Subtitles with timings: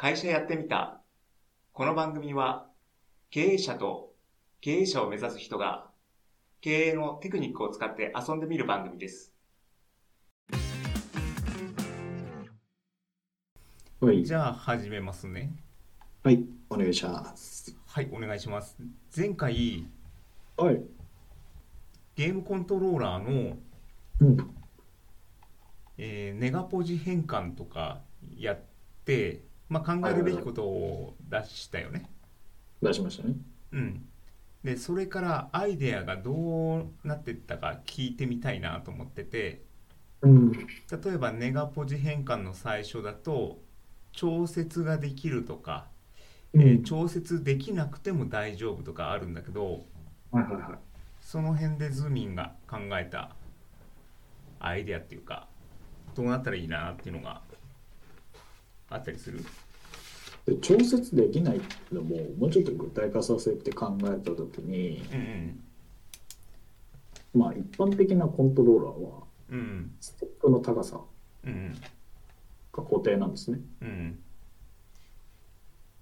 [0.00, 1.00] 会社やってみた。
[1.72, 2.68] この番組は
[3.30, 4.12] 経営者と
[4.60, 5.90] 経営者を目指す人が
[6.60, 9.34] 経営のテクニックを使って遊んでみる番組です。
[14.00, 15.50] はい、じゃあ始めますね。
[16.22, 17.76] はい、お願いします。
[17.84, 18.76] はい、お願いします。
[19.16, 19.84] 前回
[20.56, 20.80] はい、
[22.14, 23.56] ゲームコントローラーの、
[24.20, 24.54] うん、
[25.96, 28.02] えーネガポジ変換とか
[28.36, 28.60] やっ
[29.04, 32.10] て、まあ、考えるべきことを出したよね。
[32.82, 33.34] 出しましたね。
[33.72, 34.08] うん。
[34.64, 39.64] で、それからアイデアがどうなっていったか聞いてみたいなと思ってて、
[40.22, 43.62] うん、例えばネガポジ変換の最初だと
[44.12, 45.86] 調節ができるとか、
[46.54, 49.86] えー調節できなくても大丈夫とかあるんだけど
[50.30, 50.78] はいはいはい。
[51.20, 53.36] その辺でズーミンが考えた
[54.60, 55.48] アイデアっていうか
[56.14, 57.42] どうなったらいいなっていうのが
[58.90, 59.44] あったりする？
[60.48, 61.60] で調節できない
[61.92, 65.60] のももうちょっと具体化させて考えたときに、うん
[67.34, 69.10] まあ一般的なコントローラーは
[69.50, 69.90] うんうん。
[70.00, 71.00] ステックの高さ
[71.44, 71.74] うん
[72.72, 73.60] が固定なんですね。
[73.82, 74.18] うん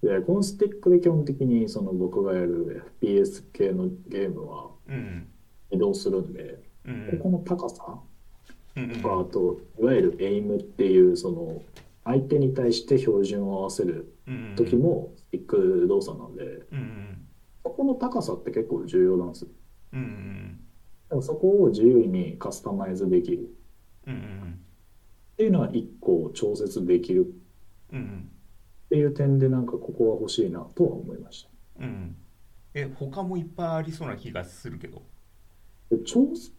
[0.01, 5.27] で、このステックで基本的にその僕がやる FPS 系のゲームはうん
[5.71, 7.99] 移動するんで、うんここの高さ
[8.77, 11.61] うんとか、あといわゆるエイムっていうその
[12.05, 14.05] 相手に対して標準を合わせるうん
[14.55, 17.27] 時もスティック動作なんで、うん
[17.63, 19.49] そこの高さって結構重要なんですよ。
[19.93, 20.59] うんうん
[21.09, 23.39] だからそこを自由にカスタマイズできる。
[23.39, 23.43] っ
[24.07, 24.59] うんうん。
[25.37, 27.33] ていうのは一個調節できる。
[27.91, 28.31] うんうん
[28.87, 31.83] っていう点でなんかここは欲しいなとは思いました。
[31.83, 32.15] うん。
[32.73, 35.01] え他もいっぱいありそうな気がするけど。
[35.89, 36.53] で調節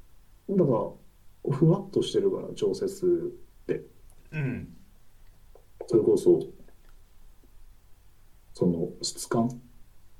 [0.51, 0.71] だか
[1.51, 3.33] らふわっとしてるから調節
[3.63, 3.83] って。
[4.33, 4.69] うん。
[5.87, 6.39] それこそ
[8.59, 9.49] その質感？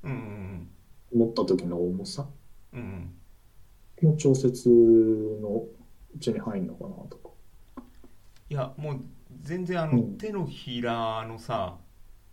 [0.03, 0.69] うんうん
[1.13, 2.25] 持った時の重さ？
[2.71, 3.11] うん
[4.01, 4.11] うん。
[4.11, 4.69] の調節
[5.41, 5.65] の
[6.15, 7.31] うちに入るのかなとか。
[8.49, 9.01] いやもう
[9.41, 10.17] 全然あの、うん。
[10.17, 11.79] 手のひらのさ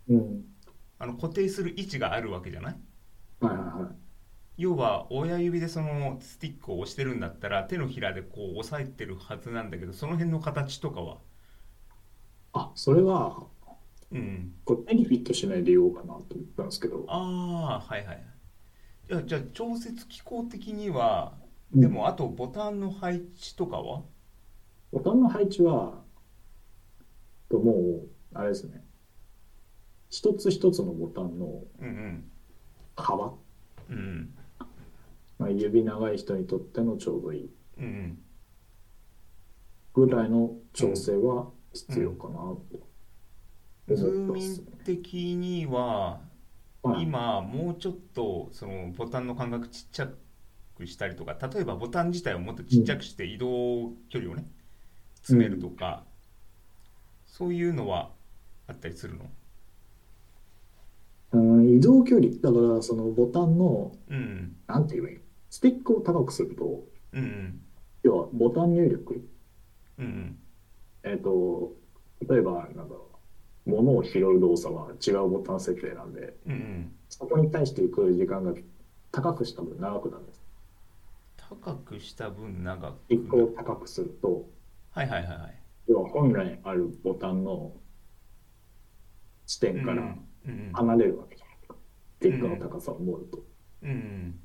[0.09, 0.45] うん。
[1.01, 2.77] あの固定する位置があるわけじゃない？
[3.41, 3.95] はいはいはい。
[4.59, 11.17] 要は親指でそのスティックを押してるんだったら手のひらでこう押さえてるはずなんだけどその辺の形とかは？
[12.53, 13.43] あ、それは
[14.13, 14.55] うん。
[14.65, 16.25] これ手にフィットしないで言おうかなと思っ
[16.57, 17.05] たんですけど。
[17.09, 18.25] ああはいはい。
[19.11, 21.35] いやじゃあ調節機構的には
[21.75, 21.81] うん。
[21.81, 24.03] でもあとボタンの配置とかは？
[24.93, 26.01] ボタンの配置は、
[27.51, 28.85] ともう、あれですね。
[30.09, 32.31] 一つ一つのボタンのうん
[32.95, 33.35] 幅、
[33.91, 34.35] うんうん。
[35.39, 37.51] まあ、指長い人にとってのちょうどいい。
[37.79, 38.19] うんうん。
[39.93, 42.63] ぐらいの調整は必要かなと。
[42.71, 42.87] ズーミン
[43.89, 44.67] 思ったっすね。
[44.85, 46.21] 的には
[46.83, 47.03] はい。
[47.03, 50.09] 今もうちょっとそのボタンの間隔ちっちゃ
[50.77, 54.47] くしたりとか例えばボタン自体をもっとちっちゃくして移動距離をね
[55.17, 56.05] 詰めるとか、
[57.27, 58.11] そういうのは
[58.69, 59.25] あったりするの？
[61.33, 64.57] うん移動距離、だからそのボタンの、うん。
[64.69, 65.19] なんて言えばいい？
[65.51, 67.61] スティックを高くすると、うんうん。
[68.05, 69.29] 要はボタン入力、
[69.99, 70.39] うんうん。
[71.03, 71.73] えっと、
[72.29, 73.16] 例えば、なんだろう、
[73.67, 78.53] 物を拾う動作は違うボタン設定なんで、うんうんそこに対して来る時間が
[79.13, 80.45] 高くした分長くなるんです。
[81.37, 84.45] 高くした分長く一個を高くすると、
[84.91, 87.73] はいはいはいはい要は本来あるボタンの
[89.47, 91.77] 地点からうんうん離れるわけじゃないですか。
[92.19, 93.39] スティックの高さを盛ると。
[93.83, 94.41] うんうん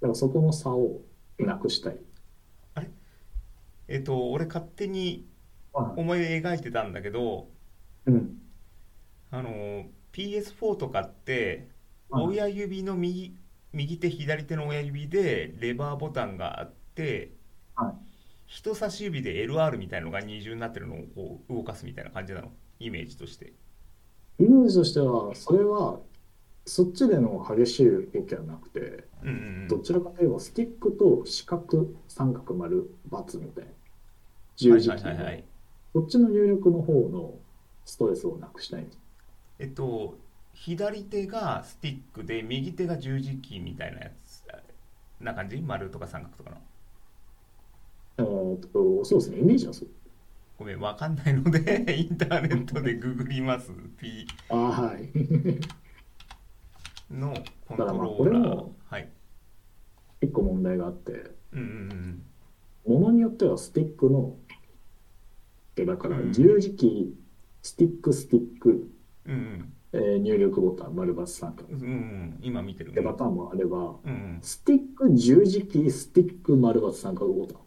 [0.00, 1.00] だからそこの差を
[1.38, 1.96] なくしたい。
[3.88, 5.26] えっと俺勝手に
[5.72, 7.48] 思い描いてたんだけど
[8.06, 8.41] うん。
[9.32, 11.68] あの PS4 とかって
[12.08, 13.34] はい親指の右
[13.72, 17.32] 右手左手の親指でレバーボタンがあって、
[17.74, 17.94] はい。
[18.46, 22.52] 人差し指で LR みたいなのが二重になってるのをこう動かすみたいな感じなの？
[22.78, 23.54] イメージとして。
[24.38, 26.00] イメージとしては、それは、
[26.66, 29.30] そっちでの激しい動きはなくて、うんう
[29.64, 33.70] んどちらかといえば、スティックと四角、三角、丸、×みたいな。
[34.56, 35.44] 十字キーのはいはい。
[35.98, 37.34] っちの入力の方の
[37.86, 39.01] ストレスをなくしたいんです。
[39.62, 40.18] えっと
[40.54, 44.42] 左手がスティックで右手が十字キーみたいなやつ
[45.20, 45.56] な感じ？
[45.58, 46.56] 丸とか三角とかの。
[48.18, 49.88] えーっと、そうですね、イメージはそう。
[50.58, 53.72] ごめんわかんないので インターネットでググります。
[53.98, 55.08] P ああ、はい。
[57.14, 57.34] の
[57.66, 58.68] コントローラー。
[58.86, 59.08] はい。
[60.20, 62.22] 一個問題があって、うんうん
[62.84, 64.36] ものによってはスティックの、
[65.76, 66.32] えだからうん。
[66.32, 67.12] 十字キー、
[67.62, 68.90] スティック、スティック、
[69.26, 69.72] うんうん。
[69.92, 71.68] えー入力ボタン、丸バツ三角。
[71.70, 72.38] うんうん。
[72.42, 74.38] 今見てるってパターンもあれば、うんうん。
[74.42, 77.58] スティック十字キー、スティック丸バツ三角ボタン。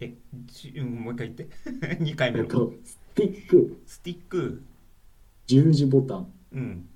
[0.00, 0.14] え
[0.46, 1.54] じうんもう一回言って。
[2.02, 2.44] 2回目の。
[2.44, 3.76] えっと、スティック。
[3.86, 4.62] スティック。
[5.46, 6.88] 十字ボタン、うん。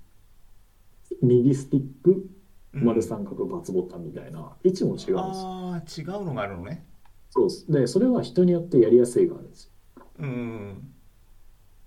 [1.23, 2.29] 右スティック
[2.75, 2.85] うん。
[2.85, 4.57] 丸三角バツボタンみたいな。
[4.65, 5.19] 位置も違うんですよ。
[5.21, 6.85] ああ違うのがあるのね。
[7.31, 7.71] そうです。
[7.71, 9.71] で、それは人によってやりやすいがあるんですよ。
[10.19, 10.93] うん。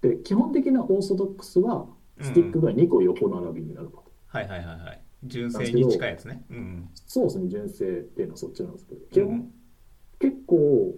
[0.02, 1.88] で、基本的なオーソドックスは、
[2.22, 4.02] スティックが2個横並びになるパ
[4.32, 4.50] ターン。
[4.50, 5.02] はいはいはいはい。
[5.24, 6.46] 純正に近いやつね。
[6.50, 9.52] うんそうですね、純正っていうのはそっちなんですけど、うん基本、
[10.20, 10.96] 結構、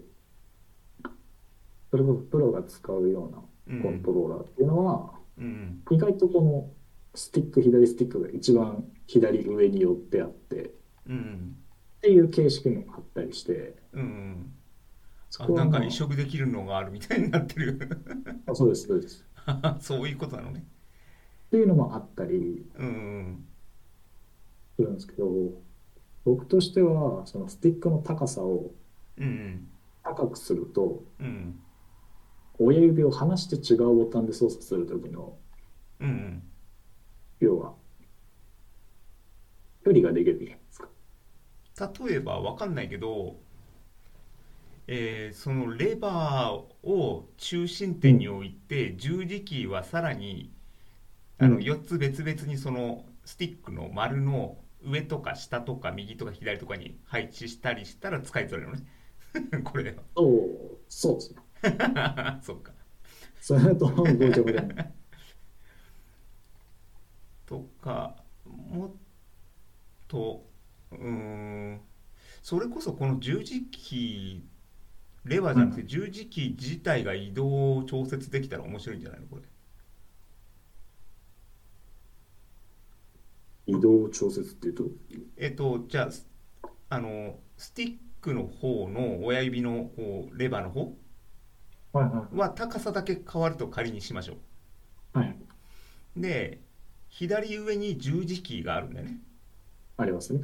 [1.92, 6.70] それこそプロが使うよううなコンんトローラーっていうのは、うん意外とこの
[7.14, 10.72] スティック、左スティックが一番左上に寄ってあって、っ
[11.10, 11.56] うん。
[12.02, 14.54] ていう形式もあったりして、うん
[15.40, 17.80] あなんか移植できるのがあるみたいになってる。
[18.48, 19.26] あそうです、そうです。
[19.80, 20.66] そういうことなのね
[21.52, 22.82] っていうのもあったりす
[24.82, 25.28] るんですけど、
[26.24, 28.72] 僕としては、そのスティックの高さを
[30.02, 31.60] 高くすると、うん
[32.64, 35.36] 親指を離して違うボタンで操作するときの、
[36.00, 36.44] うんうん
[37.40, 37.74] 要は、
[39.84, 40.88] 距離ができるじゃないですか。
[42.06, 43.40] 例えばわかんないけど、
[44.88, 50.54] えーそのレバーを中心点に置いて、十字キーはさらに
[51.42, 58.84] あのうん4つ別々にそのスティックの丸の上とか下とか右とか左とかに配置したりしたら使いづらいのね。
[59.64, 60.04] これは。
[60.16, 61.42] そう、そうですね。
[62.42, 62.74] そっか。
[63.42, 64.74] それと、ごちゃごちゃに。
[67.46, 68.92] とかもっ
[70.08, 70.44] と
[70.92, 71.82] うーん
[72.44, 79.28] それこそこの十字キーレバーじゃなくて十字キー自体が移動を調節できたら面白いんじゃないの？
[79.28, 79.44] これ
[83.66, 84.84] 移動調節っていうと、
[85.38, 90.94] えっとじゃああのスティックの方の親指のこうレバーの方？
[91.94, 94.38] はいはは高さだけ変わると仮にしましょ
[95.16, 95.18] い。
[95.18, 95.38] はい。
[96.18, 96.60] うで
[97.10, 99.18] 左上に十字キーがあるんだよね
[99.98, 100.42] ありますね。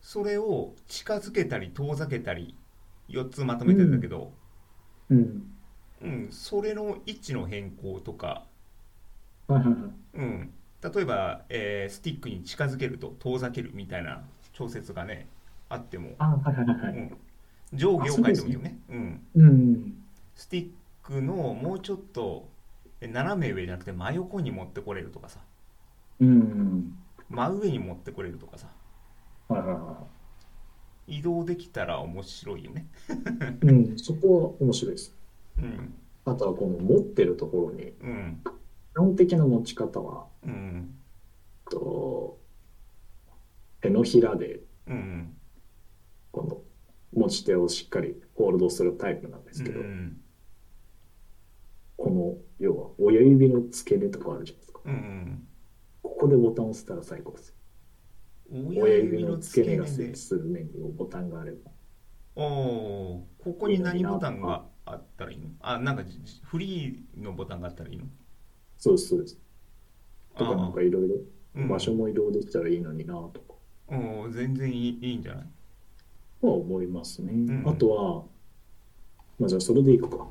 [0.00, 2.54] それを近づけたり遠ざけたり
[3.08, 4.32] 4つまとめてるんだけど、
[5.10, 5.42] うん。
[6.00, 8.46] うん、それの位置の変更とか、
[9.48, 9.74] はいはいはい。
[10.14, 14.22] うん、例えば、えースティックに近づけると遠ざけるみたいな
[14.52, 15.28] 調節がね
[15.68, 17.12] あっても、あ、はいはいはい
[17.74, 19.94] 上下を変えてもいいよね、うん、うん。
[20.34, 20.68] スティッ
[21.02, 22.48] クのもうちょっと
[23.00, 25.40] え斜め上じゃなくて真横に持ってこれるとかさ。
[26.20, 26.94] うん。
[27.28, 28.68] 真上に持ってこれるとかさ。
[29.48, 30.06] はいはいは
[31.06, 32.86] 移動できたら面白いよね、
[33.62, 33.66] い。
[33.66, 33.98] うん。
[33.98, 35.14] そこは面白いです。
[35.58, 35.94] うん。
[36.26, 38.40] あとはこの持ってるところに、うん。
[38.94, 40.94] 基本的な持ち方は、うん。
[41.70, 42.38] と
[43.80, 45.36] 手のひらでうん。
[46.32, 46.62] この
[47.22, 49.44] 持ち手をしっかりホールドするタイプなん。
[49.44, 50.20] ですけど、うん。
[51.96, 54.80] この要は親指の付け根とかあるじゃないですか。
[54.84, 55.48] うん。
[56.02, 57.54] ここでボタンを押せたら最高です。
[58.50, 61.70] 親指の付け根が設置する面にボタンがあれば。
[62.36, 65.96] おおここに何ボタンがあったらいいのあなん。
[65.96, 66.04] か
[66.44, 68.04] フリーのボタンがあったらいいの
[68.76, 69.38] そうです、そうです。
[70.38, 71.14] とかなんかいろいろ
[71.56, 71.68] うん。
[71.68, 73.54] 場所も移動できたらいいのになとか。
[73.88, 75.44] おー全然いいいいんじゃない？
[76.40, 77.32] は思いますね。
[77.32, 77.68] ん。
[77.68, 78.24] あとは、
[79.38, 80.26] まあじゃあそれでいくか。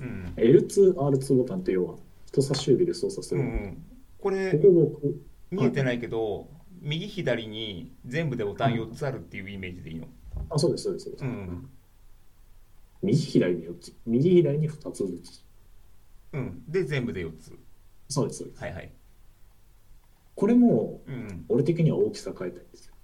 [0.00, 0.32] うん。
[0.36, 3.40] L2、R2 ボタンって要は人差し指で操作する。
[3.40, 3.84] うんうん。
[4.18, 6.48] これここ僕、見えてないけど
[6.80, 10.08] 右左に全部でボタン4つあるっていうイメージでいいの？
[10.48, 11.04] あ、そうです、そうです。
[11.04, 11.24] そうです。
[11.24, 11.68] うん。
[13.02, 15.44] 右左に4つ、右左に2つずつ。
[16.32, 16.62] うん。
[16.68, 17.52] で全部で4つ。
[18.08, 18.62] そうです、そうです。
[18.62, 18.92] はいはい
[20.36, 22.94] これも、うん俺的には大きさ変えたいんですよ。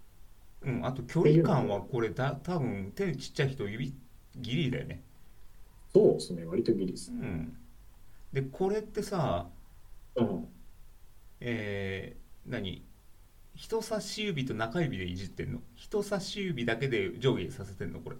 [0.66, 3.92] うんあと距離感はこれだ多分手ちっちゃい人指
[4.36, 5.02] ギリだよね
[5.92, 7.14] そうですね、割とギリですう。
[7.14, 7.56] ん
[8.32, 9.48] でこれってさ
[10.14, 10.46] うん。
[11.40, 12.84] えー、何？
[13.54, 15.58] 人差し指と中指でいじってんの？
[15.74, 17.98] 人差し指だけで上下させてんの？
[18.00, 18.16] これ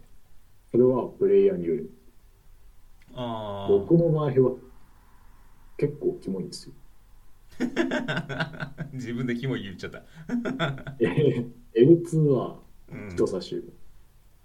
[0.73, 1.90] それはプレイヤーによる。
[3.14, 4.33] あ僕の場合は
[5.76, 6.73] 結構キモいんですよ。
[8.28, 10.02] あ 自分でキモい言っちゃった
[10.99, 13.73] えー L2 はうん人差し指。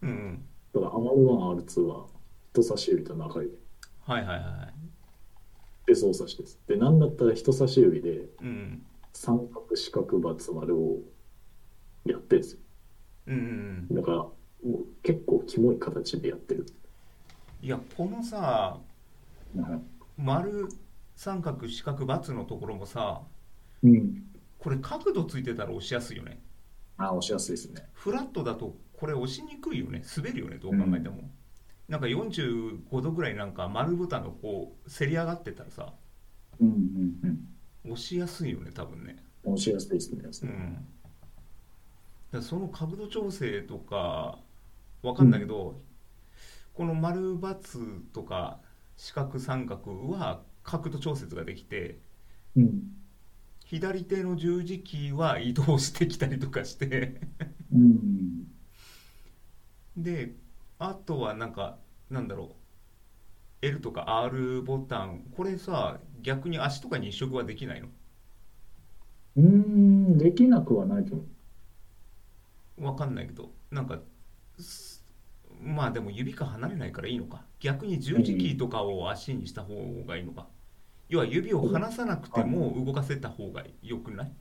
[0.04, 2.06] うんただ、アマル1、R2 は
[2.54, 3.58] 人差し指と中指
[4.02, 4.74] はいはいは
[5.86, 6.60] で操作してです。
[6.68, 8.84] で、なんだったら人差し指でいうん
[9.14, 11.00] 三角、四角、×丸を
[12.06, 12.60] やってるんですよ。
[13.28, 14.34] うんだから、も
[14.64, 16.66] う結構キモい形でやってる。
[17.62, 18.80] いやこのさ
[19.56, 19.84] うん
[20.18, 20.68] 丸
[21.18, 23.24] 三角四角×のところもさ
[23.84, 24.24] うん。
[24.60, 26.40] これ角度ついてたら押しやすいよね
[26.98, 27.90] あ、押しやすいですね。
[27.94, 31.30] フラットだとこれ押しにくいよね滑るよねどう考えても、
[31.88, 35.94] なんか45度ぐらいなんか丸ボタンがこうせり上がってたらさ
[36.60, 36.76] うんうん
[37.86, 37.92] うん。
[37.92, 40.22] 押しやすいよね多分ね押しやすいですね。
[40.44, 40.86] うん
[42.32, 44.40] だその角度調整とか
[45.02, 45.82] わかんないけど、
[46.74, 48.60] この丸×とか
[48.98, 51.98] 四角三角は角度調節ができて
[52.58, 52.82] うん。
[53.66, 57.22] 左手の十字キーは移動してきたりとかして。
[57.74, 58.48] うん。
[59.96, 60.36] で
[60.78, 61.78] あとはなんか
[62.10, 62.56] なんだろ
[63.64, 63.66] う。
[63.66, 65.24] L とか R ボタン。
[65.36, 67.88] これさ逆に足とかに移植はできないの？
[69.38, 71.24] うーん、できなくはないと思
[72.80, 72.86] う。
[72.86, 73.52] わかんないけど。
[73.72, 74.00] なんか
[74.60, 75.04] す
[75.62, 77.44] まあでも指から離れないからいいのか。
[77.60, 79.74] 逆に十字キーとかを足にした方
[80.08, 80.48] がいいのか、
[81.10, 84.34] 要は指を離さなくても動かせた方がよくない？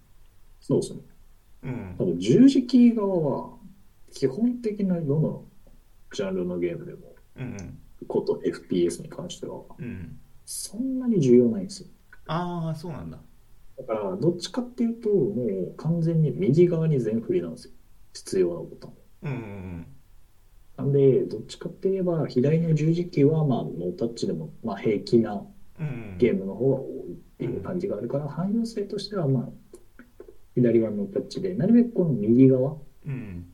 [0.61, 1.01] そうですね。
[1.63, 3.59] うん多分十字キー側は、
[4.13, 5.45] 基本的などの
[6.13, 10.19] ジャンルのゲームでも、うんこと FPS に関しては、うんうん
[10.49, 11.89] そんなに重要ないんですよ。
[12.27, 13.19] ああそうなんだ
[13.79, 17.75] だから、どっちかっていうと、もう完全に右側に全振りなんですよ。
[18.15, 18.93] 必要なボタン。
[19.23, 19.87] うんうん
[20.77, 25.47] なんで、どっちかって言えば、左の十字キーは、まあ、ノータッチでも、まあ、平気なうんうん
[26.19, 33.47] ゲームの方が多いっていう感じがあるから、汎用性としては、まあ、左側のタッチで、なるべくこの右側をうん。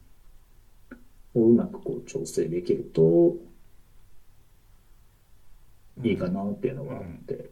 [1.35, 3.37] うまくこう調整できると
[5.97, 7.51] うんいいかなっていうのがあって、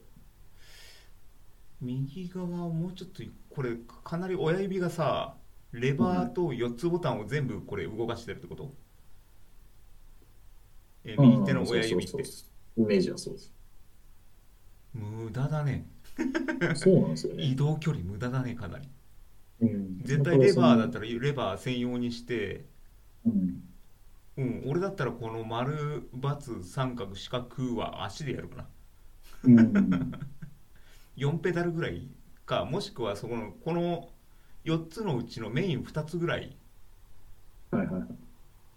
[1.81, 5.35] 右側をもうちょっとこれかなり親指がさ
[5.73, 8.75] レバーと4つボタンを全部これ動かしてるってこと、
[11.05, 11.31] えうん。
[11.31, 12.23] 右手の親指って。
[12.77, 13.53] イメージはそうです。
[14.95, 15.87] 無駄だね。
[16.75, 17.45] そうなんですよね。
[17.45, 18.89] 移動距離無駄だねかなり。
[19.63, 22.65] うん、絶対レバーだったららレバー専用にして。
[23.27, 23.63] うん、
[24.37, 24.63] うん。
[24.67, 28.67] 俺だったらこの丸×三角四角は足でやるかな。
[29.45, 30.13] うん、
[31.17, 32.09] 4ペダルぐらい
[32.45, 34.09] かもしくはそこのこの
[34.65, 36.57] 4つのうちのメイン2つぐらい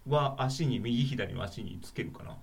[0.06, 2.36] は足に右左の足につけるかな。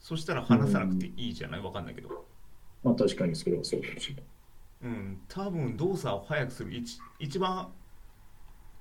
[0.00, 1.60] そしたら離さなくていいじゃない？
[1.62, 2.26] わかんないけど
[2.82, 4.24] まあ確かにそれはそうかもしれない。
[4.80, 7.68] うん多分動作を速くする一一番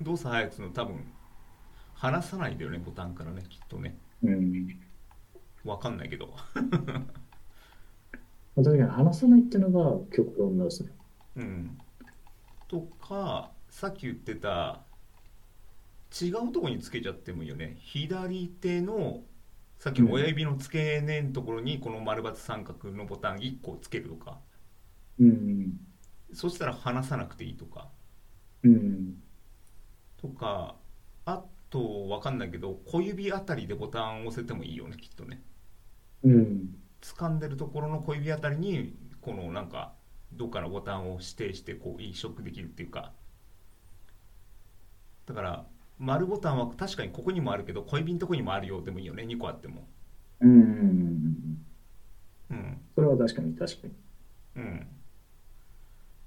[0.01, 1.11] 動作速くするの多分
[1.95, 4.79] 離さないんだよねボタンからねきっとねうん。
[5.63, 6.27] わかんないけど
[8.55, 10.91] まあ、確かに話さないっていうのが極論なんですね。
[11.37, 11.77] うん
[12.67, 14.81] とかさっき言ってた
[16.21, 19.21] 違うところにつけちゃってもいいよね左手の
[19.79, 24.39] さっきの親指の付け根のところにこの丸×三角のボタン1個つけるとか
[25.19, 25.79] うん。
[26.33, 27.89] そしたら離さなくていいとか
[28.63, 29.21] うん。
[30.17, 30.75] とか
[31.25, 35.41] あとわかんないけど小指あたりでボタンを押せてもいいよねきっとね
[36.23, 36.75] うん。
[37.01, 39.93] 掴んでるところの小指あたりにこのなんか
[40.33, 43.13] どっかのボタンを指定してこう移植できるっていうか
[45.27, 45.65] だから
[45.99, 49.87] 丸ボタンは確かにここにもあるけど小指のとこにもあるようでもいいよね2個あっても
[50.41, 51.57] うん。
[52.49, 53.93] うんそれは確かに確かに。
[54.55, 54.87] うん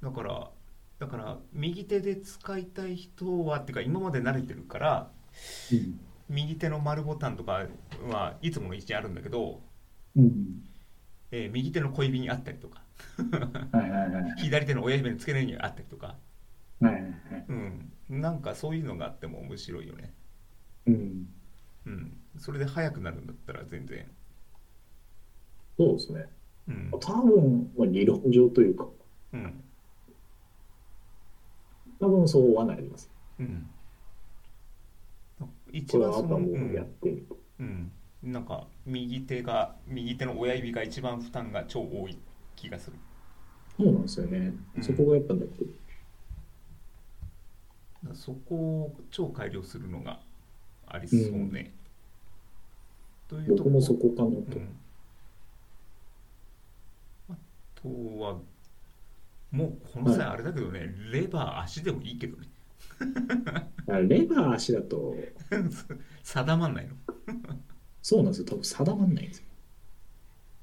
[0.02, 0.50] だから
[0.98, 5.10] だから右手で使いたい人はっていうか今まで慣れてるから
[5.72, 6.00] うん。
[6.28, 7.66] 右手の丸ボタンとか
[8.08, 9.60] はいつもの位置にあるんだけど、
[10.16, 10.62] うん。
[11.32, 12.82] えー右手の小指にあったりとか
[13.72, 14.34] はいはいはい。
[14.38, 16.16] 左手の親指の付け根にあったりとか、
[16.80, 17.12] はいはいはい。
[17.48, 20.12] うん、なんかそういうのがあっても面白いよね、
[20.86, 21.28] うん。
[21.86, 24.10] うん、それで速くなるんだったら全然、
[25.78, 26.26] そうですね。
[26.68, 26.90] うん。
[27.00, 28.86] 多分、まあ、理論上というか、
[29.32, 29.64] うん。
[32.00, 33.10] 多分そうはなります。
[33.38, 33.70] うん、
[35.72, 37.26] 一番その、うはあとはもうやっんてみる。
[37.60, 42.18] うん、なんか右手が右手の親指が一番負担が超多い
[42.56, 42.96] 気がする。
[43.78, 44.52] そうなんですよね。
[44.76, 44.82] うん。
[44.82, 45.34] そこがやっぱ
[48.14, 50.20] そこを超改良するのが
[50.86, 51.20] ありそう
[51.52, 51.72] ね、
[53.28, 54.58] というとこ僕もそこかなと。
[54.58, 54.76] うん。
[57.30, 57.34] あ
[57.74, 57.88] と
[58.20, 58.38] は
[59.50, 62.48] もうこの際あれだけどね、レバー足でもいいけどね。
[63.88, 65.14] あレバー足だと、
[66.22, 66.94] 定まんないの。
[68.02, 68.46] そうなんですよ。
[68.46, 69.44] 多分定まんないんですよ。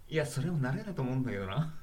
[0.10, 1.74] いやそれも慣れだと思うんだけどな。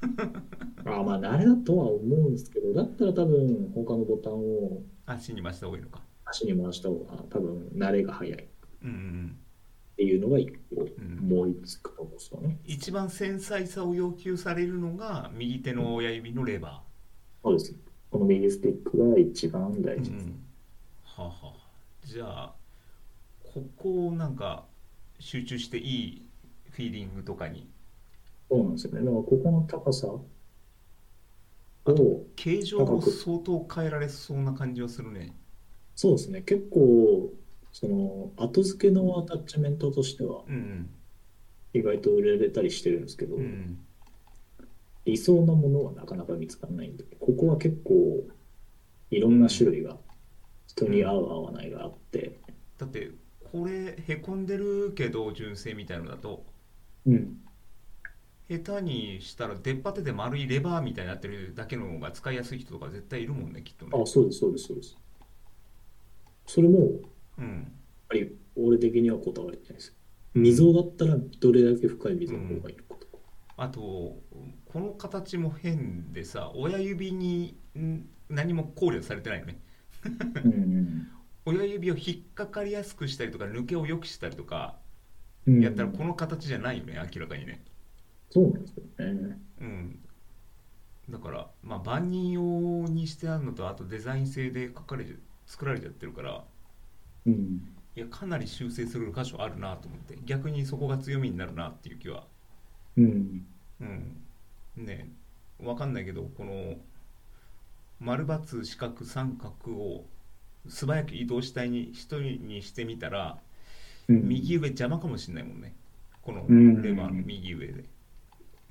[0.87, 8.47] あまあ、慣れだとは思うんですけど、だったら多分、他のボタンを足に回した方がいいのか足に回した方が、多分、慣れが早いっ
[8.83, 9.39] うんうんうん
[9.97, 12.59] ていうのが一個うん思いつくと思うんですよね。
[12.65, 16.83] 一番繊細さを要求されるのが右手の親指のレバ
[17.45, 17.77] そうです。
[18.11, 20.27] この右スティックが一番大事です。
[20.27, 20.41] うん
[21.05, 21.53] はあはあ
[22.05, 22.53] じゃあ
[23.45, 24.65] ここをなんか
[25.21, 26.23] 集中していい
[26.71, 27.69] フィーリングとかに？
[28.51, 28.99] そうなんですよね。
[28.99, 30.27] だからここの高さを、
[32.37, 35.35] 形状を相当変えられそうな感じはするね。
[35.95, 36.43] そうですね。
[36.43, 37.33] 結構、
[37.73, 40.89] その後付けのアタッチメントとしてはうん
[41.73, 43.43] 意外と売れたりしてるんですけど、うん。
[43.43, 43.79] うん
[45.05, 48.27] 理想のものはなかなか見つからないんで、ここは結構
[49.11, 49.99] いろんな種類が
[50.67, 52.41] 人に合う合わないがあって、
[52.79, 53.11] だって
[53.53, 56.47] これへこんでるけど純正みたいのだと。
[57.07, 57.44] うん、
[58.49, 64.99] 下手にしたら出っ張ってて丸いレバーみたいになってるだけの方が使いやすい人とか絶対いるもんねきっとねあ、そうです、そうです、そうです。
[66.47, 66.91] それも、やっ
[67.39, 67.73] うん
[68.09, 69.95] ぱり俺的にはこだわりないです。
[70.35, 73.19] 溝だったらどれだけ深い溝の方がいいのかとか。
[73.57, 73.81] あと
[74.67, 79.61] この形も変でさ親指にん何も考慮されてないよね
[80.45, 81.09] うんうん
[81.47, 84.79] 親指を引っかかりやすくしたりとか抜けを良くしたりとか
[85.47, 87.65] うんやったらこの形じゃないよね明らかにね
[88.35, 89.39] そうなんですよね。
[89.61, 89.99] うん。
[91.09, 92.43] だからまあ万人用
[92.89, 95.15] にしてあるのとあとデザイン性で書かれて
[95.47, 96.45] 作られちゃってるから
[97.27, 97.69] うん。
[97.97, 102.25] いやかなり修正する箇所あるなと思って逆にそこが強みになるなっていう気は。
[102.97, 103.47] うん。
[103.81, 104.17] うん。
[104.77, 105.09] ね
[105.63, 106.75] わかんないけどこの
[108.01, 110.07] 丸×四角三角を
[110.69, 113.39] 素早く移動したいに人にしてみたら
[114.09, 114.29] うん。
[114.29, 115.75] 右上邪魔かもしれないもんね。
[116.23, 116.83] このうん。
[116.83, 117.85] レバーの右上で、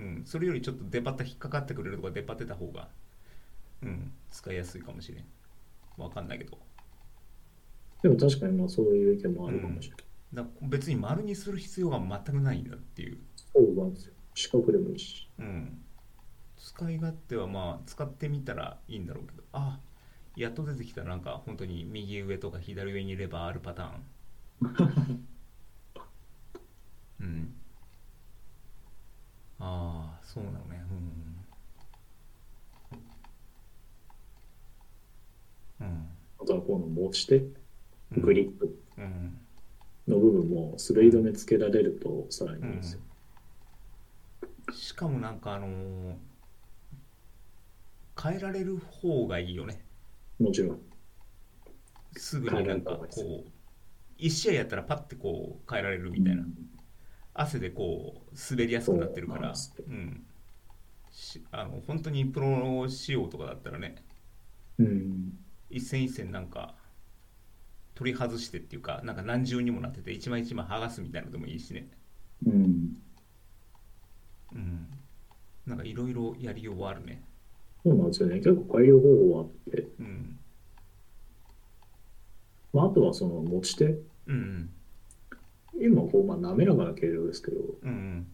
[0.04, 2.90] うん、それよりちょっと出張った引っかかってくれるとか出張ってた方が、
[3.82, 5.26] うん、使いやすいかもしれん。
[5.98, 6.58] わかんないけど。
[8.02, 9.96] でも確かにまあそういう意見もあるかもしれ
[10.34, 10.46] ない。
[10.46, 13.18] だ別に丸にする必要が全くないんだっていう。
[13.54, 14.14] そうなんですよ。
[14.36, 15.30] 四角でもいいし。
[15.40, 15.82] うん、
[16.58, 19.44] 使い勝手はまあ使ってみたらいいんだろうけど。
[19.54, 19.80] あ
[20.36, 21.04] やっと出てきた。
[21.04, 24.66] なんか本当に右上とか左上にレバーあるパター
[25.16, 25.24] ン。
[27.22, 27.54] うん
[29.66, 30.84] ああそうなのね。
[35.82, 35.88] うん。
[35.88, 36.08] うん。
[36.42, 37.48] あとはこの持ち手、う
[38.18, 38.22] ん。
[38.22, 38.78] グリップ。
[38.98, 39.38] うん。
[40.06, 43.00] の部分も滑り止めつけられるとさらにいいんですよ。
[44.74, 46.16] しかもなんかあのー
[48.22, 49.84] 変えられる方がいいよね。
[50.40, 50.82] もちろん。
[52.16, 56.44] すぐになんかこう1試合やったらパッてこう変えられるみたいな、
[57.34, 59.56] 汗でこう滑りやすくなってるから。
[59.56, 60.24] そううん。
[61.12, 63.96] しあの本当にプロ仕様とかだったらね。
[64.80, 65.38] うん。
[65.70, 66.76] 一戦一戦なんか
[67.96, 71.90] 取り外してっていうかなんか何重にもなってて一枚一枚剥がすみたいなのでもいいしね。
[72.46, 72.98] うん。
[74.54, 74.88] うん。
[75.66, 77.24] なんかいろいろやりようはあるね。
[77.84, 78.36] そうなんですよね。
[78.38, 80.40] 結構改良方法はあって、うん。
[82.74, 84.70] まあ、あとはその持ち手、うんうん。
[84.70, 84.83] 今
[86.14, 88.28] こう、まあ、滑らかな形状ですけど、うんうん。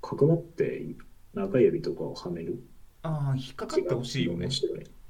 [0.00, 0.94] 角張って
[1.34, 2.62] 中指とかをはめる。
[3.02, 4.48] ああ引っかかってほしいよね。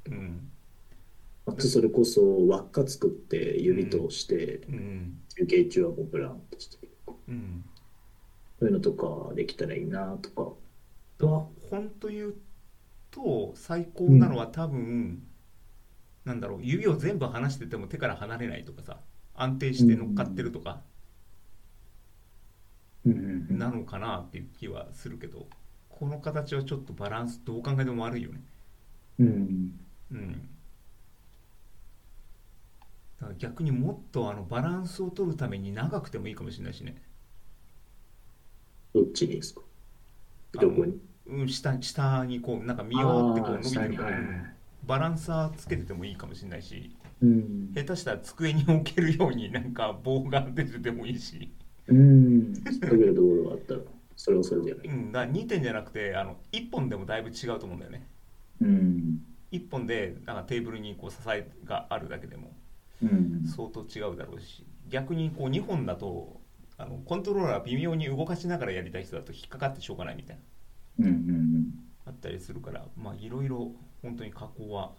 [0.06, 0.50] うん。
[1.44, 6.88] あとそれこそ輪っか作って指通して、うん休憩中はこうブランとして、
[7.28, 7.64] うん。
[8.58, 10.52] そういうのとかできたらいいなとか。
[11.26, 12.34] は本当言う
[13.10, 15.22] と最高なのは多分、
[16.24, 19.00] なんだろう指を全部離してても手から離れないとかさ
[19.34, 20.70] 安定して乗っかってるとか。
[20.70, 20.89] うんうんうん
[23.04, 25.46] なのかなっていう気はするけど
[25.88, 28.40] この形はちょっとバランスどう考えても悪いよね。
[29.18, 29.78] うん。
[30.12, 30.48] うん。
[33.20, 36.96] だから逆にもっとあのバランスを取るために長くてもいいかもしれないしね、
[38.94, 39.60] どっちにですか？
[40.52, 40.98] どこに？
[41.26, 44.24] うん、下下にこうなんか見ようってこう伸びてるから、はい。
[44.86, 46.96] バランサーつけててもいいかもしれないし。
[47.22, 47.72] うん。
[47.74, 51.52] 下手したら机に置けるようになんか棒が出ててもいいし、
[51.90, 52.55] うん。
[52.55, 53.81] るところがあったら、
[54.16, 54.87] それはそれじゃない。
[54.87, 58.07] うん、だから2点じゃなくてあの1本でもだいぶ違うと思うんだよね
[58.61, 59.22] うん。
[59.53, 62.53] 1本でなんかテーブルにこう支えがあるだけでも
[63.03, 63.44] うん。
[63.46, 66.40] 相当違うだろうし逆にこう2本だと
[66.79, 70.38] あのコントローラー微妙に動かしながらやりたい人だと引っかかってしょうがないみたい
[70.98, 71.66] なうんうんうん。
[72.07, 73.72] あったりするからまあいろいろ
[74.03, 74.92] 本当に加工は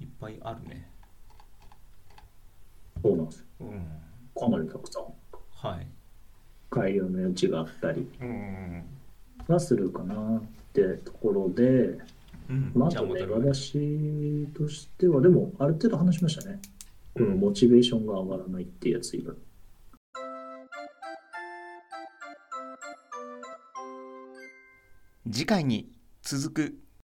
[0.00, 0.90] いっぱいあるね
[3.02, 3.44] そうなんですよ。
[3.60, 3.86] うん
[4.38, 5.04] かなりたくさん
[5.68, 5.86] はい。
[6.70, 8.08] 改良の余地があったり。
[8.20, 8.84] うん。
[9.48, 11.98] はするかなってところで、
[12.48, 12.72] うん。
[12.74, 16.60] まあ、あと目出しとしては、でもある程度話しましたね。
[17.14, 19.34] このモチベーションが上がらないっていうやつ以外。
[25.30, 25.90] 次回に
[26.22, 26.85] 続く